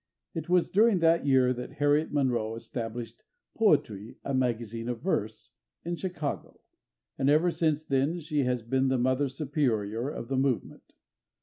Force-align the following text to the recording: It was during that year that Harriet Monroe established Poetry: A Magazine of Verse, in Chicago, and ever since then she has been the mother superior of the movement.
It 0.33 0.49
was 0.49 0.71
during 0.71 0.97
that 1.01 1.27
year 1.27 1.53
that 1.53 1.73
Harriet 1.73 2.11
Monroe 2.11 2.55
established 2.55 3.23
Poetry: 3.55 4.17
A 4.23 4.33
Magazine 4.33 4.89
of 4.89 4.99
Verse, 4.99 5.51
in 5.85 5.95
Chicago, 5.95 6.59
and 7.19 7.29
ever 7.29 7.51
since 7.51 7.85
then 7.85 8.19
she 8.19 8.39
has 8.39 8.63
been 8.63 8.87
the 8.87 8.97
mother 8.97 9.29
superior 9.29 10.09
of 10.09 10.27
the 10.27 10.37
movement. 10.37 10.93